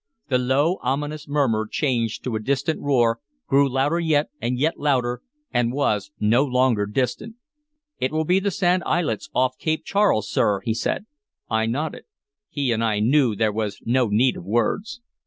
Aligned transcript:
The 0.29 0.39
low, 0.39 0.79
ominous 0.81 1.27
murmur 1.27 1.67
changed 1.67 2.23
to 2.23 2.35
a 2.35 2.39
distant 2.39 2.81
roar, 2.81 3.19
grew 3.45 3.69
louder 3.69 3.99
yet, 3.99 4.29
and 4.41 4.57
yet 4.57 4.79
louder, 4.79 5.21
and 5.53 5.71
was 5.71 6.09
no 6.19 6.43
longer 6.43 6.87
distant. 6.87 7.35
"It 7.99 8.11
will 8.11 8.25
be 8.25 8.39
the 8.39 8.49
sand 8.49 8.81
islets 8.87 9.29
off 9.35 9.59
Cape 9.59 9.85
Charles, 9.85 10.27
sir," 10.27 10.61
he 10.61 10.73
said. 10.73 11.05
I 11.51 11.67
nodded. 11.67 12.05
He 12.49 12.71
and 12.71 12.83
I 12.83 12.99
knew 12.99 13.35
there 13.35 13.53
was 13.53 13.79
no 13.85 14.07
need 14.07 14.37
of 14.37 14.43
words. 14.43 15.01